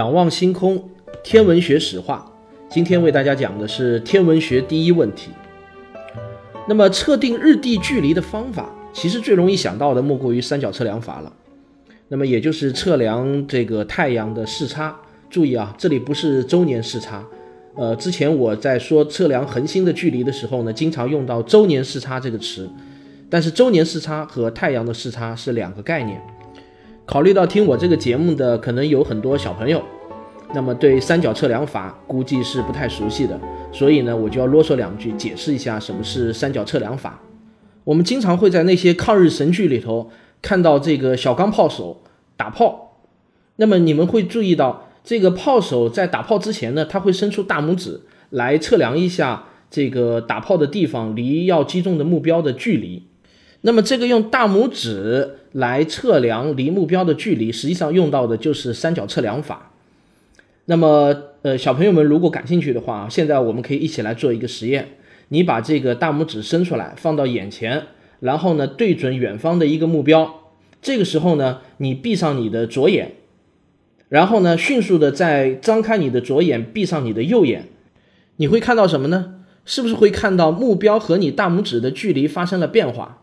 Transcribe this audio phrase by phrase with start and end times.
[0.00, 0.82] 仰望星空，
[1.22, 2.26] 天文学史话。
[2.70, 5.28] 今天为大家讲的是天文学第一问题。
[6.66, 11.30] 那么测定日地距离的方法，其实最容易想到的莫过于三角测量法了。
[12.08, 14.96] 那么也就是测量这个太阳的视差。
[15.28, 17.22] 注意啊，这里不是周年视差。
[17.74, 22.66] 呃，之前我在说测量恒星的距离的时候呢，经常用到周年视差这个词。
[23.28, 26.18] 但是周年视差和太阳的视差是两个概念。
[27.10, 29.82] 考虑到听我这个节目的可能有很多小朋友，
[30.54, 33.36] 那么对三角测量法估计是不太熟悉的，
[33.72, 37.20] 所以呢，我就要啰嗦两句，解释一下什么是三角测量法。
[37.82, 40.08] 我们经常会在那些抗日神剧里头
[40.40, 42.00] 看到这个小钢炮手
[42.36, 43.00] 打炮，
[43.56, 53.08] 那么你们会注意到，这个炮手在打炮之前呢，他会伸出大拇指来测量一下这个打炮的地方离要击中的目标的距离。
[53.62, 59.72] 那么这个用大拇指来测量离目标的距离，实际上用到的就是三角测量法。
[60.66, 64.88] 那么，呃，小朋友们如果感兴趣的话，现在我们可以一起来做一个实验。
[65.28, 67.84] 你把这个大拇指伸出来，放到眼前，
[68.20, 70.42] 然后呢，对准远方的一个目标。
[70.82, 73.12] 这个时候呢，你闭上你的左眼，
[74.08, 77.68] 然后呢，迅速的再张开你的左眼，闭上你的右眼，
[78.36, 79.34] 你会看到什么呢？
[79.64, 83.22] 是不是会看到目标和你大拇指的距离发生了变化？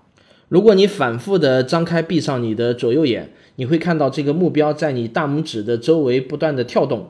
[0.50, 7.10] 如果你反复的张开、闭上你的左右眼，你会看到这个目标在你大拇指的周围不断的跳动。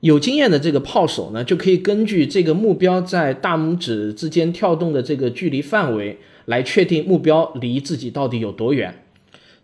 [0.00, 9.02] 有经验的这个炮手呢，就可以根据这个目标在大拇指之间跳动的这个距离范围，来确定目标离自己到底有多远。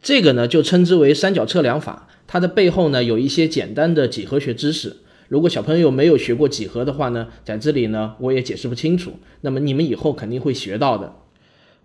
[0.01, 2.09] 这个呢，就称之为三角测量法。
[2.29, 4.97] 它的背后呢，有一些简单的几何学知识。
[5.29, 9.15] 如果小朋友没有学过几何的话呢，在这里呢，我也解释不清楚。
[9.41, 11.13] 那么你们以后肯定会学到的。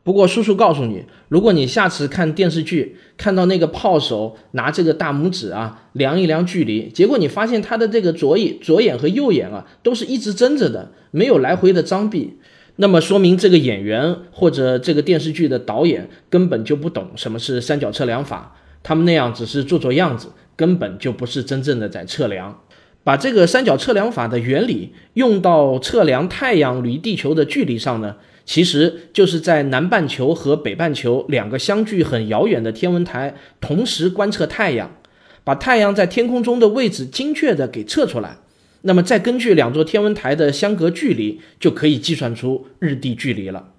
[0.06, 12.38] 不过，叔叔告诉你，如果你下次看电视剧，看到那个炮手拿这个大拇指啊量一量距离，结果你发现他的这个左眼、左眼和右眼啊都是一直睁着的，没有来回的张闭，
[12.76, 22.62] 那么说明这个演员或者这个电视剧的导演根本就不懂什么是三角测量法，他们那样只是做做样子，根本就不是真正的在测量。
[23.04, 28.18] 把这个三角测量法的原理用到测量太阳离地球的距离上呢？
[28.46, 34.96] 其实就是在南半球和北半球两个相距很遥远的天文台同时观测太阳，
[35.44, 38.38] 把太阳在天空中的位置精确的给测出来，
[38.82, 43.72] 那么再根据两座天文台的相隔距离，就可以计算出日地距离了。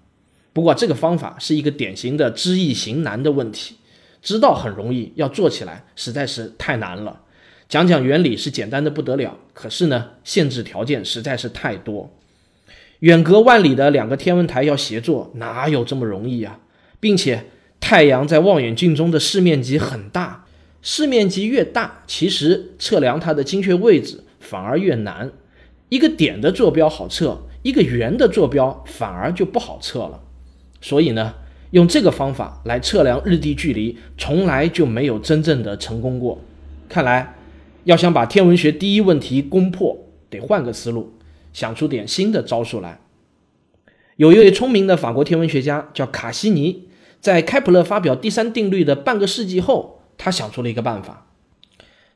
[0.53, 3.77] 不过这个方法是一个典型的知易行难的问题，
[4.21, 7.21] 知道很容易，要做起来实在是太难了。
[7.69, 12.16] 讲讲原理是简单的不得了，可是呢，限制条件实在是太多。
[13.01, 16.61] 远隔万里的两个天文台要协作，哪有这么容易啊？
[16.99, 17.45] 并且
[17.79, 20.47] 太阳在望远镜中的视面积很大，
[20.81, 25.31] 视面积越大，其实测量它的精确位置反而越难。
[25.91, 30.21] 一个点的坐标好测，一个圆的坐标反而就不好测了。
[30.81, 31.35] 所以呢，
[31.73, 36.41] 用这个方法来测量日地距离，从来就没有真正的成功过。
[36.89, 37.35] 看来，
[37.85, 39.97] 要想把天文学第一问题攻破，
[40.31, 41.13] 得换个思路。
[41.57, 43.01] 想出点新的招数来。
[44.17, 51.29] 有一位聪明的法国天文学家叫卡西尼，在开普勒发表第三定律的半个世纪后，他想出了一个办法。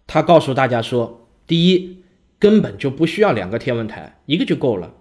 [0.07, 2.03] 他告诉大家说：第一，
[2.39, 4.93] 根本就不需要两个天文台，一个就够了，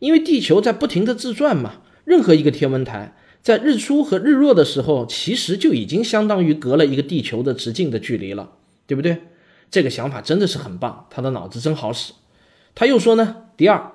[0.00, 1.80] 因为地球在不停的自转嘛。
[2.04, 8.52] 任何一个天文台在日出和日落的时候，其实就已经相当于隔了一个地球的直径的距离了，
[8.86, 9.22] 对不对？
[9.70, 12.12] 这个想法真的是很棒，他的脑子真好使。
[12.74, 13.90] 他又说呢，第二，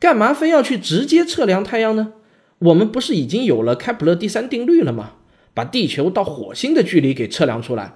[0.00, 2.14] 干嘛非要去直接测量太阳呢？
[2.58, 5.12] 我们不是已经有了开普勒第三定律了吗？
[5.54, 7.94] 把地球到火星的距离给测量出来，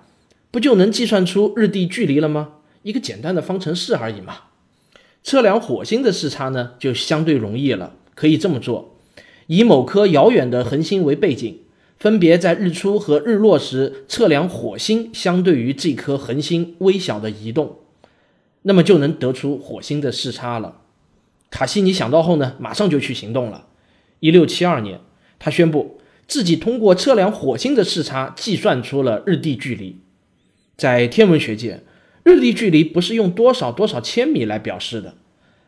[0.52, 2.50] 不就能计算出日地距离了吗？
[2.84, 4.36] 一个简单的方程式而已嘛。
[5.24, 7.94] 测量火星的视差呢，就相对容易了。
[8.14, 8.96] 可以这么做：
[9.48, 11.58] 以某颗遥远的恒星为背景，
[11.98, 17.78] 分别在日出和日落时测量火星相对于这颗恒星微小的移动。
[18.62, 20.79] 那么就能得出火星的视差了。
[21.50, 23.66] 卡西尼想到后呢，马上就去行动了。
[24.20, 25.00] 一六七二年，
[25.38, 30.00] 他宣布自己通过测量火星的视差，计算出了日地距离。
[30.76, 31.82] 在天文学界，
[32.22, 35.14] 日地距离不是用多少多少千米来表示的，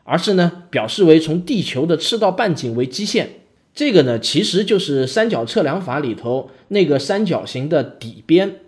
[0.04, 3.30] 而是呢表示为从地球的赤道半径为基线。
[3.74, 8.60] 这个呢其实就是三角测量法里头那个三角形的底边，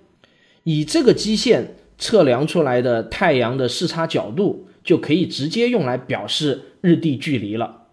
[0.64, 7.86] 以这个基线测量出来的太阳的视差角度，就可以直接用来表示日地距离了。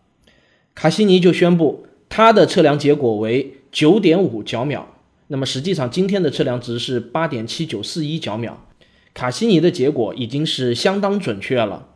[0.76, 4.96] 卡西尼就宣布他的测量结果为九点五角秒。
[5.28, 8.68] 那么实际上，今天的测量值是八点七九四一角秒，
[9.14, 11.88] 卡西尼的结果已经是相当准确了。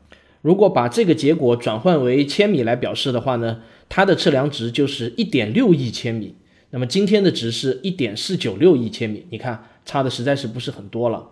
[0.42, 3.60] 如果把这个结果转换为千米来表示的话呢，
[3.90, 6.36] 它的测量值就是一点六亿千米。
[6.70, 11.32] 那么今天的值是一点四九六亿千米，你看差的实在是不是很多了。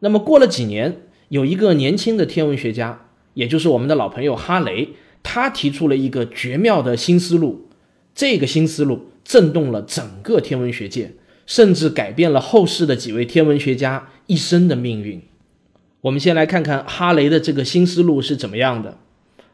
[0.00, 1.00] 那么过了几年，
[1.30, 3.07] 有一个年轻的天文学家，
[3.38, 4.88] 也就是我们的老朋友哈雷，
[5.22, 7.68] 他提出了一个绝妙的新思路，
[8.12, 11.14] 这个新思路震动了整个天文学界。
[11.46, 15.22] 甚至改变了后世的几位天文学家一生的命运。
[16.02, 18.98] 我们先来看看哈雷的这个新思路是怎么样的。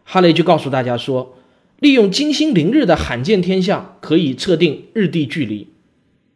[0.03, 1.37] 哈雷就告诉大家说，
[1.79, 5.69] 利用金星凌日的罕见天象，可以测定日地距离。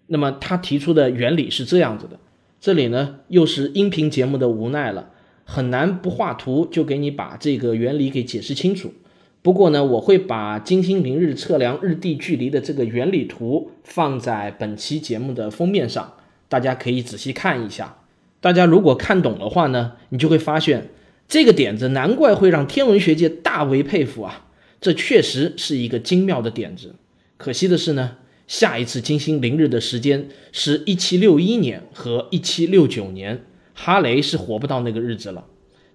[0.07, 2.21] 那么他提出的原理是这样子的。
[2.61, 5.11] 这里呢，又是音频节目的无奈了，
[5.51, 8.93] 很难不画图就给你把这个原理给解释清楚。
[9.41, 16.13] 不过呢，我会把金星凌日测量日地距离的这个原理图放在本期节目的封面上，
[16.51, 17.97] 大家可以仔细看一下。
[18.41, 20.91] 大家如果看懂的话呢，你就会发现
[21.27, 24.49] 这个点子难怪会让天文学界大为佩服啊！
[24.83, 26.95] 这确实是一个精妙的点子。
[27.39, 33.45] 可惜的是呢，下一次金星凌日的时间是一七六一年和一七六九年，
[33.81, 35.47] 哈雷是活不到那个日子了。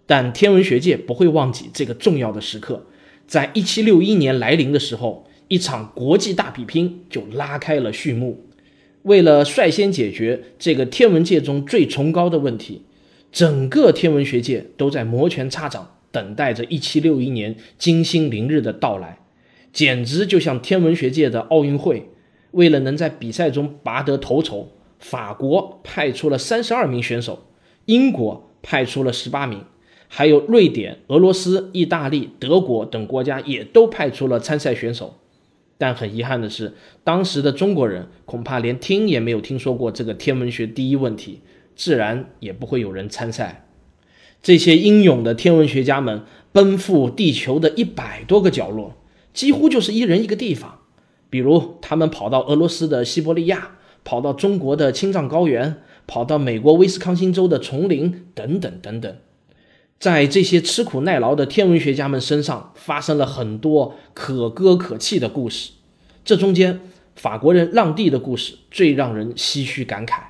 [0.05, 2.85] 但天文学界不会忘记这个重要的时刻。
[3.27, 8.45] 在一七六一年来临的时候，一场国际大比拼就拉开了序幕。
[9.01, 12.83] 为了率先解决这个天文界中最崇高的问题，
[13.33, 19.19] 整个天文学界都在摩拳擦掌，等待着一七六一年金星凌日的到来，
[19.73, 22.09] 简直就像天文学界的奥运会。
[22.51, 24.69] 为了能在比赛中拔得头筹，
[24.99, 27.47] 法国派出了三十二名选手，
[27.85, 29.63] 英国派出了十八名。
[30.15, 35.15] 还有瑞典、俄罗斯、意大利、德国等国家也都派出了参赛选手，
[35.79, 41.41] 但很遗憾的是，当时的中国人恐怕连听也没有听说过这个天文学第一问题，
[41.75, 43.65] 自然也不会有人参赛。
[44.43, 46.21] 这些英勇的天文学家们
[46.51, 48.93] 奔赴地球的一百多个角落，
[49.33, 50.81] 几乎就是一人一个地方。
[51.31, 59.15] 比如，他们跑到俄罗斯的西伯利亚，跑到中国的青藏高原，跑到美国威斯康星州的丛林，等等等等。
[59.99, 65.71] 在这些吃苦耐劳的天文学家们身上，发生了很多可歌可泣的故事。
[66.25, 66.81] 这中间，
[67.15, 70.21] 法国人让地的故事最让人唏嘘感慨，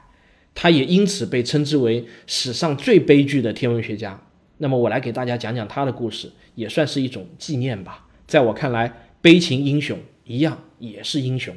[0.53, 4.21] 他也因此被称之为史上最悲剧的天文学家。
[4.57, 8.05] 那么，我来给大家讲讲他的故事，也算是一种纪念吧。
[8.27, 11.55] 在我看来，悲情英雄一样也是英雄。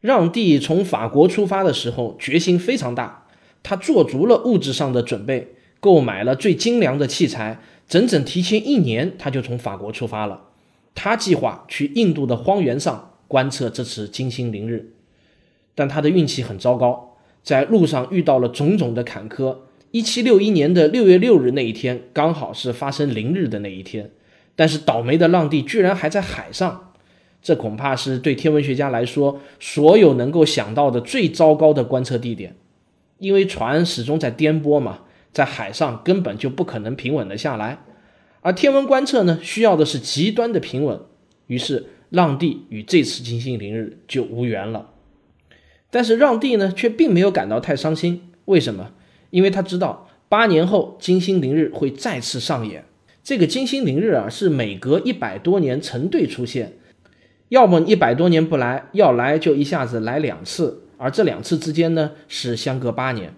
[0.00, 3.26] 让蒂从法国出发的时候，决心非常大，
[3.62, 5.54] 他做足了物质上的准备。
[5.78, 7.58] 购买了最精良的器材，
[7.88, 10.42] 整整提前一年，他就从法国出发了。
[10.94, 14.92] 他计划去印度的荒原上观测这次金星凌日，
[15.74, 19.56] 但他的运气很糟糕，在路上遇到了种种的坎坷。
[19.90, 24.10] 一七六一年的六月六日那一天，刚好是发生凌日的那一天，
[24.54, 26.89] 但是倒霉的浪弟居然还在海上，
[27.42, 32.56] 这恐怕是对天文学家来说所有能够想到的最糟糕的观测地点，
[33.18, 35.00] 因为船始终在颠簸嘛。
[35.32, 37.78] 在海上根本就不可能平稳的下来，
[38.40, 40.98] 而天文观测呢，需要的是极端的平稳。
[41.46, 44.90] 于是，让帝与这次金星凌日就无缘了。
[45.88, 48.32] 但是，让帝呢，却并没有感到太伤心。
[48.46, 48.90] 为什么？
[49.30, 52.84] 因为他知道八年后金星凌日会再次上演。
[53.22, 56.72] 这个金星凌日啊，是每隔一百多年成对出现，
[57.50, 63.34] 要么一百多年不来，要来就一下子来两次，而这两次之间呢，是相隔八年。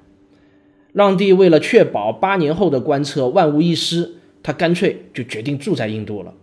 [0.92, 6.34] 让帝为了确保八年后的观测万无一失，他干脆就决定住在印度了。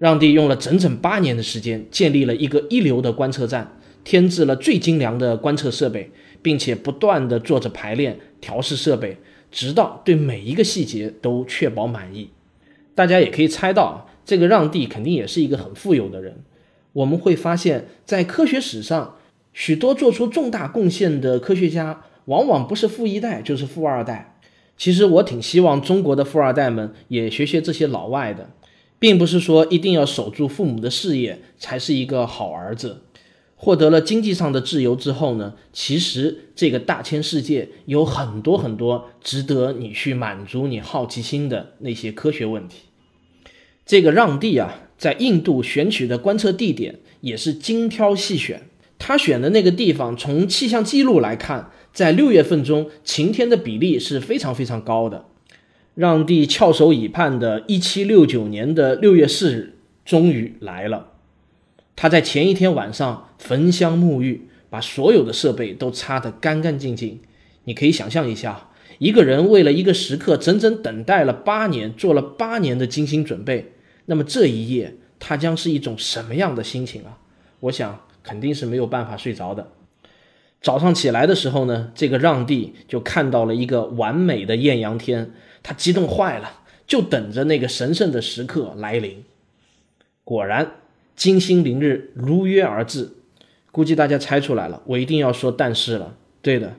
[0.00, 6.10] 让帝用了整整八年的时间，建立了一个一流的观测站，添置了最精良的观测设备，
[6.42, 9.16] 并且不断的做着排练、调试设备，
[9.52, 12.30] 直到对每一个细节都确保满意。
[12.96, 16.42] 大家也可以猜到，这个让帝肯定也是一个很富有的人。
[16.92, 19.16] 我们会发现，在科学史上，
[19.52, 22.04] 许多做出重大贡献的科学家。
[22.26, 24.38] 往往不是富一代就是富二代。
[24.76, 28.50] 其实我挺希望中国的富二代们也学学这些老外的，
[29.00, 33.02] 并不是说一定要守住父母的事业才是一个好儿子。
[33.56, 42.82] 获得了经济上的自由之后呢，其实这个大千世界有很多很多值得你去满足你好奇心的那些科学问题。
[43.84, 48.62] 这个让地啊，在印度选取的观测地点也是精挑细选。
[49.00, 55.24] 他选的那个地方，从气象记录来看，在六月份中晴天的比例是非常非常高的。
[55.96, 61.08] 让帝翘首以盼的1769年的六月四日终于来了。
[61.96, 67.18] 他在前一天晚上焚香沐浴，把所有的设备都擦得干干净净。
[67.64, 73.72] 你可以想象一下，一个人为了一个时刻整整等待了八年，做了八年的精心准备，
[74.06, 77.18] 那么这一夜他将是一种什么样的心情啊？
[77.60, 79.72] 我想肯定是没有办法睡着的。
[80.60, 85.32] 早上起来的时候呢，这个让帝就看到了一个完美的艳阳天。
[85.64, 89.22] 他激动坏了，就等着那个神圣的时刻来临。
[90.24, 90.72] 果然，
[91.14, 93.10] 金星凌日如约而至。
[93.70, 96.16] 估计大家猜出来了，我一定要说但是了。
[96.42, 96.74] 对的，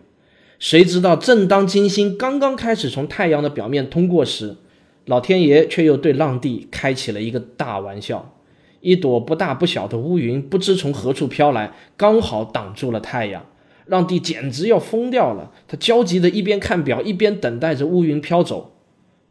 [0.60, 4.58] 谁知道正当金星刚刚开始从太阳的表面通过时，
[5.06, 8.38] 老天爷却又对浪帝开启了一个大玩笑。
[8.82, 13.46] 一朵不大不小的乌云不知从何处飘来，刚好挡住了太阳。
[13.86, 18.78] 浪帝简直要疯掉了，他焦急的一边看表，一边等待着乌云飘走。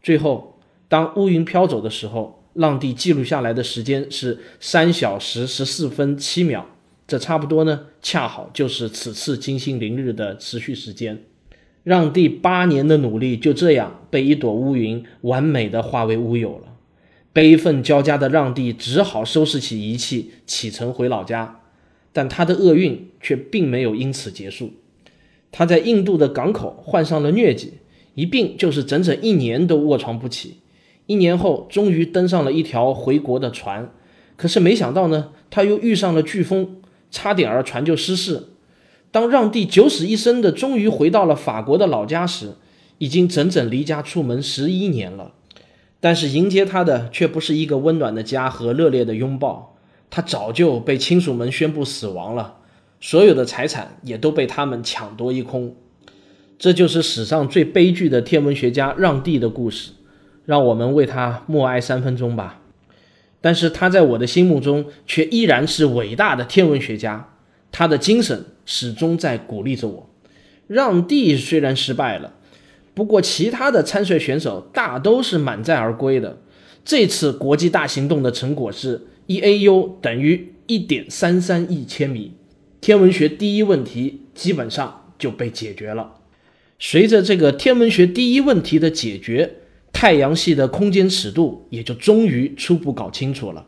[0.03, 6.67] 最后，当乌云飘走的时候，浪帝记录下来的时间是三小时十四分七秒，
[7.07, 11.23] 这差不多呢，恰好就是此次金星凌日的持续时间。
[11.85, 16.75] 让帝八年的努力就这样被一朵乌云完美的化为乌有了。
[17.33, 21.61] 悲愤交加的让帝只好收拾起仪器，启程回老家。
[22.13, 24.75] 但他的厄运却并没有因此结束，
[25.51, 27.73] 他在印度的港口患上了疟疾。
[28.15, 30.59] 一病就是整整一年都卧床不起，
[31.07, 33.91] 一年后终于登上了一条回国的船，
[34.37, 38.49] 可是没想到呢，他又遇上了飓风，差点儿船就失事。
[39.13, 42.55] 当让帝九死一生的终于回到了法国的老家时，
[42.99, 45.35] 已经整整离家出门十一年了。
[46.01, 49.77] 但是迎接他的却不是一个温暖的家和热烈的拥抱，
[50.11, 52.57] 他早就被亲属们宣布死亡了，
[53.01, 55.77] 所有的财产也都被他们抢夺一空。
[56.59, 59.93] 这就是史上最悲剧的天文学家让帝的故事，
[60.45, 62.61] 让我们为他默哀三分钟吧。
[63.41, 67.32] 但是他在我的心目中却依然是伟大的天文学家，
[67.73, 70.09] 他的精神始终在鼓励着我。
[70.69, 72.35] 让地虽然失败了，
[72.95, 76.39] 不过其他的参赛选手大都是满载而归的。
[76.85, 82.33] 这次国际大行动的成果是 E A U 等于一点三三亿千米，
[82.81, 86.15] 天文学第一问题基本上就被解决了。
[86.79, 89.57] 随着这个天文学第一问题的解决，
[89.93, 93.67] 太阳系的空间尺度也就终于初步搞清楚了。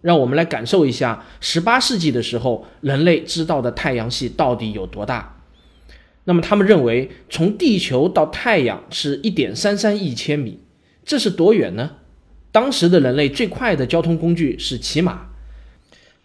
[0.00, 5.36] 让我们来感受一下，十八世纪的时候，人类知道的太阳系到底有多大。
[6.24, 10.60] 那么，他们认为从地球到太阳是一点三三亿千米，
[11.04, 11.92] 这是多远呢？
[12.52, 15.28] 当时的人类最快的交通工具是骑马，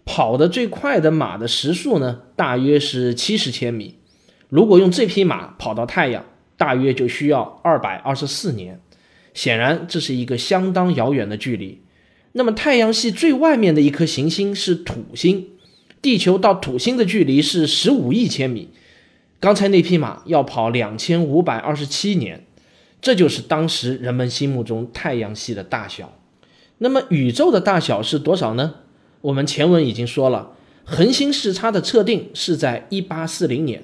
[0.06, 3.96] 跑得最快的马的时速呢，大约是七十千米。
[4.50, 6.26] 如果用这匹马跑到太阳，
[6.58, 8.80] 大约就需要二百二十四年。
[9.34, 11.82] 显然，这是一个相当遥远的距离。
[12.38, 15.48] 那么，太阳系最外面的一颗行星是土星，
[16.02, 18.72] 地球到土星的距离是十五亿千米。
[19.40, 22.46] 刚才那匹马要跑两千五百二十七年，
[23.02, 26.20] 这就是当时人们心目中太阳系的大小。
[26.80, 28.76] 那么，宇宙的大小是多少呢？
[29.22, 30.52] 我们前文已经说了，
[30.84, 33.84] 恒星视差的测定是在一八四零年。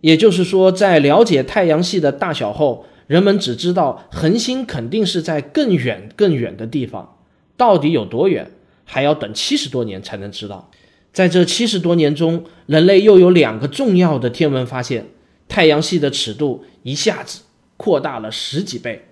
[0.00, 7.18] 也就是说，在了解太阳系的大小后，人们只知道恒星肯定是在更远更远的地方，
[7.60, 8.50] 到底有多远，
[8.86, 10.70] 还要等七十多年才能知道。
[11.12, 15.08] 在这七十多年中，人类又有两个重要的天文发现：
[15.46, 17.42] 太阳系的尺度一下子
[17.76, 19.04] 扩大了十几倍。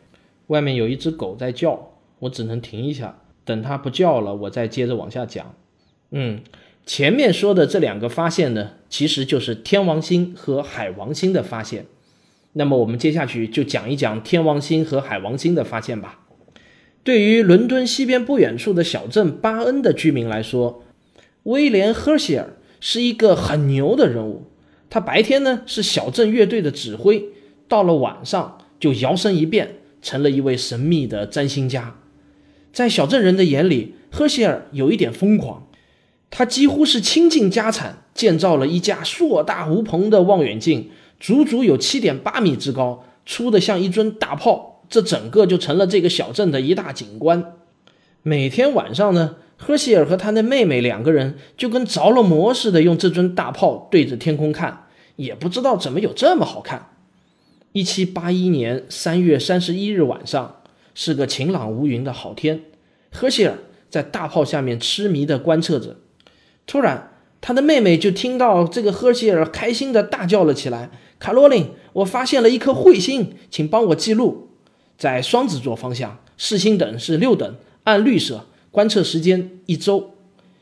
[0.47, 1.91] 外面有一只狗在叫，
[2.21, 5.55] 我只能停一下，等它不叫了，我再接着往下讲。
[6.13, 6.41] 嗯。
[6.87, 11.85] 前面说的这两个发现呢，其实就是天王星和海王星的发现。
[12.55, 16.21] 那么我们接下去就讲一讲天王星和海王星的发现吧。
[17.09, 20.83] 对于伦敦西边不远处的小镇巴恩的居民来说，
[21.45, 24.43] 威廉·赫歇尔是一个很牛的人物。
[24.91, 27.25] 他白天呢是小镇乐队的指挥，
[27.67, 31.97] 到了晚上就摇身一变成了一位神秘的占星家。
[32.75, 35.67] 在小镇人的眼里，赫歇尔有一点疯狂。
[36.29, 44.78] 他几乎是倾尽家产建造了一架硕大无朋的望远镜，足足有七点八米之高，粗的像一尊大炮。
[44.89, 47.57] 这整个就成了这个小镇的一大景观。
[48.23, 56.91] 每天晚上呢，赫歇尔和他的妹妹两个人就跟着了魔似的，用这尊大炮对着天空看，也不知道怎么有这么好看。
[57.73, 60.63] 一七八一年三月三十一日晚上，
[60.95, 62.63] 是个晴朗无云的好天。
[63.13, 65.97] 赫歇尔在大炮下面痴迷地观测着，
[66.67, 70.91] 突然，他的妹妹就听到这个赫歇尔开心地大叫了起来
[71.21, 74.48] ：“卡罗琳，我发现了一颗彗星，请帮我记录，
[74.99, 80.11] 在双子座方向，视星等是六等，按绿色。”观测时间一周，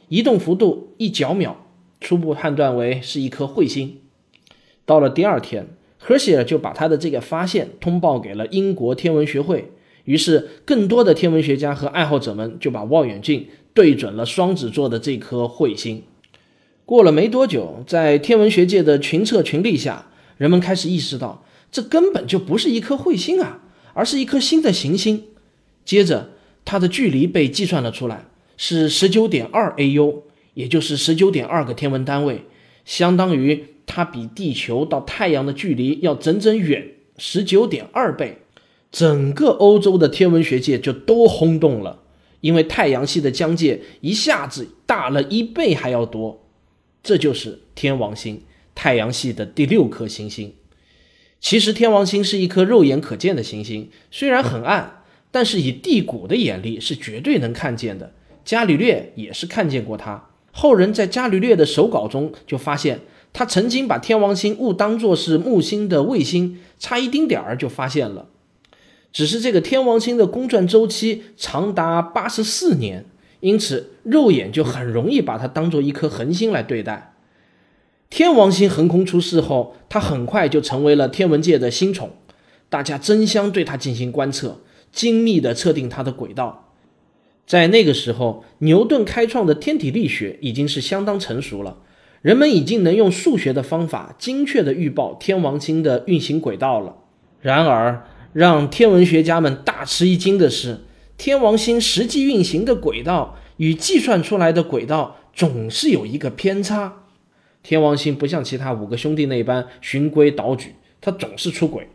[0.09, 1.67] 移动幅度一角秒，
[2.01, 3.99] 初步判断为是一颗彗星。
[4.87, 5.67] 到了第二天，
[5.99, 9.73] 赫歇尔就把他的这个发现通报给了英国天文学会，
[10.05, 16.05] 于是更多的天文学家和爱好者们就把望远镜对准了双子座的这颗彗星。
[16.87, 20.07] 过了没多久，在天文学界的群策群力下，
[20.39, 23.65] 人们开始意识到，这根本就不是一颗彗星啊，
[23.97, 25.25] 而是一颗新的行星。
[25.87, 26.33] 接着，
[26.67, 28.27] 它的距离被计算了出来，
[28.59, 30.23] 是十九点二 AU，
[30.53, 32.43] 也就是十九点二个天文单位，
[32.85, 36.87] 相当于它比地球到太阳的距离要整整远
[37.17, 38.43] 十九点二倍。
[38.93, 42.03] 整个欧洲的天文学界就都轰动了，
[42.43, 46.45] 因为太阳系的疆界一下子大了一倍还要多。
[47.03, 48.43] 这就是天王星，
[48.75, 50.53] 太阳系的第六颗行星。
[51.41, 55.03] 其实天王星是一颗肉眼可见的行星，虽然很暗。
[55.33, 60.31] 但是以地谷的眼力是绝对能看见的，伽利略也是看见过它。
[60.51, 63.01] 后人在伽利略的手稿中就发现，
[63.35, 68.29] 他曾经把天王星误当作是木星的卫星，差一丁点儿就发现了。
[69.13, 73.05] 只是这个天王星的公转周期长达八十四年，
[73.41, 77.16] 因此肉眼就很容易把它当做一颗恒星来对待。
[78.11, 82.11] 天王星横空出世后，它很快就成为了天文界的新宠，
[82.69, 84.63] 大家争相对它进行观测。
[84.93, 86.71] 精密地测定它的轨道，
[87.47, 91.77] 在那个时候，牛顿开创的天体力学已经是相当成熟了，
[92.23, 96.97] 人们已经能用数学的方法精确地预报天王星的运行轨道了。
[97.43, 100.85] 然而，让天文学家们大吃一惊的是，
[101.19, 107.03] 天王星实际运行的轨道与计算出来的轨道总是有一个偏差。
[107.67, 111.89] 天王星不像其他五个兄弟那般循规蹈矩，它总是出轨。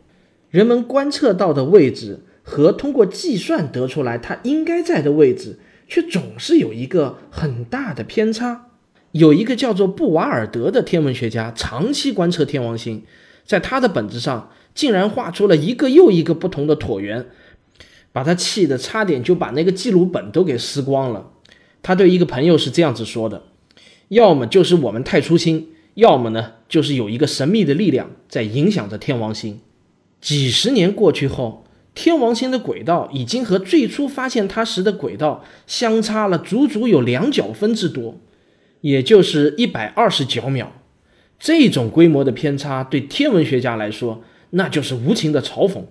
[0.50, 2.26] 人们观测到的位置。
[2.44, 8.72] 和通过计算得出来它应该在的位置，却总是有一个很大的偏差。
[9.12, 13.04] 有一个叫做布瓦尔德的天文学家，长期观测天王星，
[13.46, 17.28] 在他的本子上竟然画出了一个又一个不同的椭圆，
[18.12, 21.32] 把他气得差点就把那个记录本都给撕光了。
[21.84, 23.44] 他对一个朋友是这样子说的
[24.12, 29.60] ：“要么就是我们太粗心，要么呢就是有一个神秘的力量在影响着天王星。”
[30.19, 31.65] 几十年过去后。
[31.93, 38.15] 天王星的轨道已经和最初发现它时的轨道相差了足足有两角分之多，
[38.80, 40.71] 也就是一百二十角秒。
[41.38, 45.82] 这种规模的偏差对天文学家来说，那就是无情的嘲讽。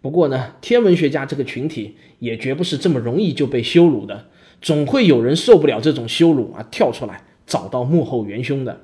[0.00, 4.26] 不过呢，天文学家这个群体也绝不是这么容易就被羞辱的，
[4.60, 8.82] 总会有人受不了这种羞辱啊，跳出来找到幕后元凶的。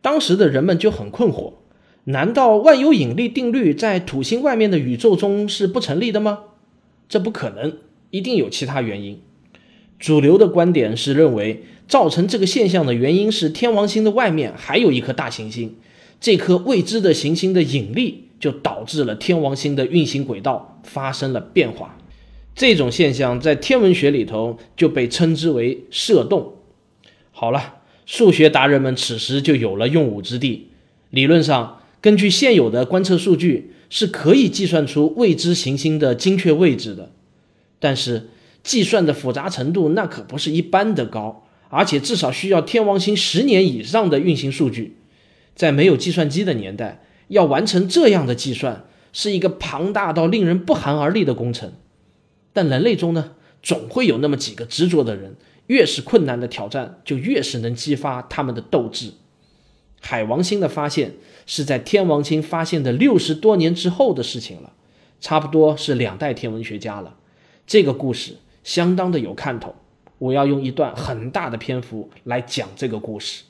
[0.00, 1.54] 当时的人们就很困惑。
[2.06, 6.40] 难道万有引力定律在土星外面的宇宙中是不成立的吗？
[7.08, 7.78] 这不可能，
[8.10, 9.22] 一定有其他原因。
[9.98, 15.76] 主流的观点是认为，造成这个现象的原因是天王星的外面还有一颗大行星，
[16.20, 21.96] 这颗未知的行星的引力就导致了天王星的运行轨道发生了变化。
[22.54, 26.52] 这种现象在天文学里头就被称之为射动。
[27.30, 30.68] 好了，数学达人们此时就有了用武之地。
[31.10, 31.80] 理论上。
[32.00, 37.12] 根据现有的观测数据，是可以计算出未知行星的精确位置的。
[37.78, 38.28] 但是，
[38.62, 44.98] 计算的复杂程度那可不是一般的高，而且至少需要天王星十年以上的运行数据。
[45.54, 51.72] 在没有计算机的年代，要完成这样的计算，是一个庞大到令人不寒而栗的工程。
[52.52, 53.30] 但人类中呢，
[53.62, 59.12] 总会有那么几个执着的人，越是困难的挑战，就越是能激发他们的斗志。
[60.00, 61.14] 海王星的发现
[61.46, 64.72] 是在天王星发现的六十多年之后的事情了，
[65.20, 67.16] 差不多是两代天文学家了。
[67.66, 69.74] 这个故事相当的有看头，
[70.18, 73.44] 我要用一段很大的篇幅来讲这个故事。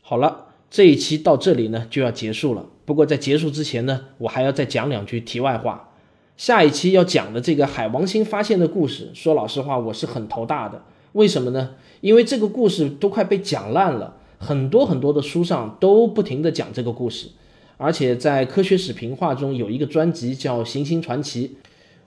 [0.00, 2.64] 好了，这一期到这里呢就要结束了。
[2.86, 5.90] 不过在结束之前呢，我还要再讲两句题外话。
[6.38, 10.82] 下一期要讲的这个海王星发现的故事，说老实话我是很头大的。
[11.12, 11.70] 为什么呢？
[12.00, 14.16] 因为这个故事都快被讲烂了。
[14.38, 17.28] 很多很多的书上都不停的讲这个故事，
[17.76, 21.48] 而且在科学史评话中有一个专辑叫《行星传奇》，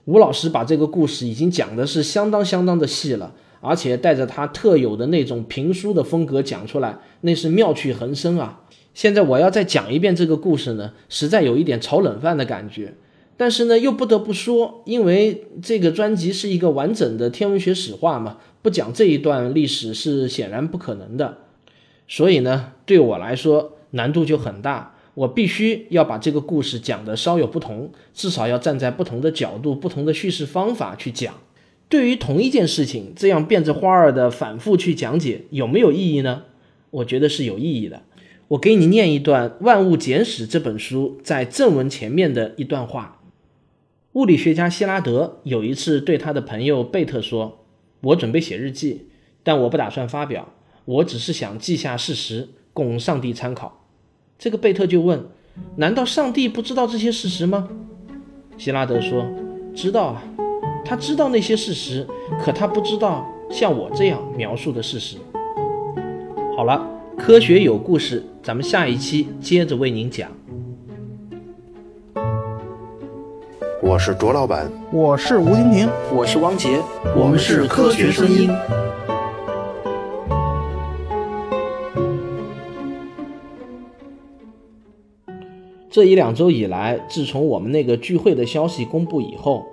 [0.04, 8.60] 吴老师把这个故事已经讲的是相当相当的细了，而且带着他特有的那种评书的风格讲出来，那是妙趣横生啊！
[8.92, 12.92] 现在我要再讲一遍这个故事呢，实在有一点炒冷饭的感觉。
[13.38, 21.38] 但是呢，又不得不说，因为这个专辑是一个完整的天文学史话嘛，不讲这一段历史是显然不可能的。
[22.08, 31.34] 所以呢，对我来说难度就很大，我必须要把这个故事讲的稍有不同，至少要站在不同的角度、不同的叙事方法去讲。
[31.88, 36.42] 对于同一件事情，这样变着花儿的反复去讲解，有没有意义呢？
[36.90, 38.02] 我觉得是有意义的。
[38.48, 43.20] 我给你念一段《万物简史》这本书在正文前面的一段话。
[44.14, 47.65] 物理学家希拉德有一次对他的朋友贝特说
[48.06, 49.08] ：“我准备写日记，
[49.42, 50.48] 但我不打算发表，
[50.84, 53.84] 我只是想记下事实，供上帝参考。”
[54.38, 55.26] 这个贝特就问
[55.76, 57.68] ：“难道上帝不知道这些事实吗？”
[58.56, 59.26] 希拉德说
[59.74, 60.22] ：“知道啊。”
[60.84, 62.06] 他知道那些事实，
[62.40, 65.16] 可他不知道像我这样描述的事实。
[66.56, 66.88] 好了，
[67.18, 70.30] 科学有故事，咱们下一期接着为您讲。
[73.86, 76.82] 我是卓老板，我是吴婷婷，我是汪杰，
[77.16, 78.50] 我们是科学声音。
[85.88, 89.64] 这一两周以来，自从我们那个聚会的消息公布以后。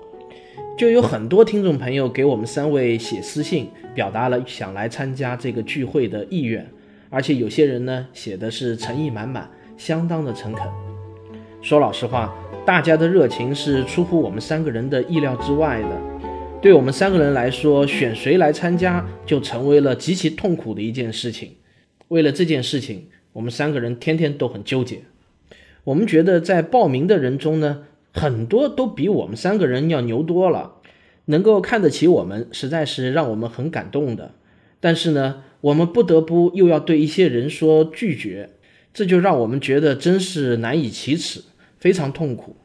[0.78, 6.70] 就有很多听众朋友给我们三位写私信，表达了想来参加这个聚会的意愿，
[7.10, 10.68] 而且有些人呢写的是诚意满满，相当的诚恳。
[11.64, 12.32] 说老实话，
[12.66, 16.02] 大家的热情是出乎我们三个人的意料之外的。
[16.62, 21.58] 对我们三个人来说，选谁来参加就成为了极其痛苦的一件事情。
[22.08, 25.02] 为了这件事情，我们三个人天天都很纠结。
[25.84, 27.84] 我们觉得在报名的人中呢。
[28.16, 30.76] 很多都比我们三个人要牛多了，
[31.26, 34.36] 能够看得起我们，实在是让我们很感动的。
[34.80, 38.52] 但是呢，我们不得不又要对一些人说拒绝，
[38.94, 41.42] 这就让我们觉得真是难以启齿，
[41.84, 42.56] 非常痛苦。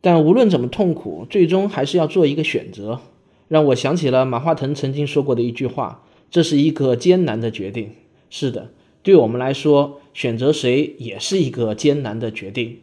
[0.00, 3.00] 但无论怎么痛苦，最终还是要做一个选择，
[3.48, 7.90] 让我想起了马化腾曾经说过的一句话：“这是一个艰难的决定。”
[8.30, 8.70] 是的，
[9.02, 12.78] 对我们来说，选择谁也是一个艰难的决定。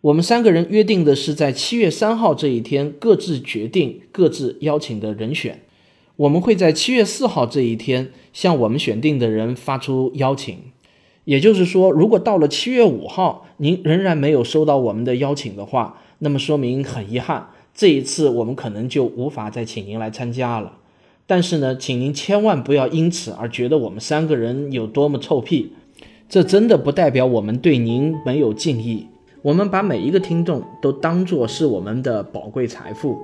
[0.00, 5.60] 我们三个人约定的是在七月三号这一天各自决定各自邀请的人选。
[6.16, 10.56] 我们会在七月四号这一天向我们选定的人发出邀请。
[11.28, 20.78] 也就是说，如果到了七月五号您仍然没有收到我们的邀请的话，那么说明很遗憾，这一次我们可能就无法再请您来参加了。
[21.26, 25.74] 但是呢，请您千万不要因此而觉得我们三个人有多么臭屁，
[26.30, 29.06] 这真的不代表我们对您没有敬意。
[29.42, 33.18] 我们把每一个听众都当作是我们的宝贵财富。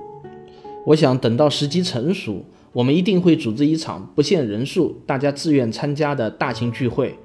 [0.85, 7.15] 我想等到时机成熟，我们一定会组织一场不限人数、大家自愿参加的大型聚会，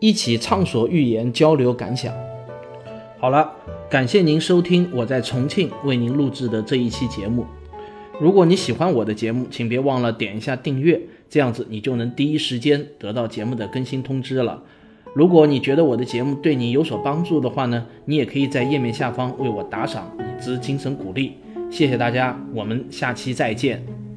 [0.00, 2.12] 一起畅所欲言、交流感想。
[3.18, 3.52] 好了，
[3.90, 7.44] 感谢您收听我在重庆为您录制的这一期节目。
[8.18, 14.62] 如果你喜欢我的节目，请别忘了点一下订阅，这样子你就能第一时间得到节目的更新通知了。
[15.14, 21.34] 如果你觉得我的节目对你有所帮助的话呢，你也可以在页面下方为我打赏，以资精神鼓励。
[21.70, 24.09] 谢谢大家，我们下期再见。